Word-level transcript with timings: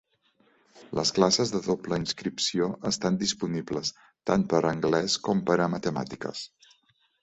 Les 0.99 1.11
classes 1.17 1.53
de 1.55 1.61
doble 1.67 1.99
inscripció 2.05 2.71
estan 2.93 3.21
disponibles 3.27 3.95
tant 4.33 4.51
per 4.57 4.67
anglès 4.75 5.23
com 5.29 5.49
per 5.53 5.63
a 5.65 5.73
matemàtiques. 5.79 6.47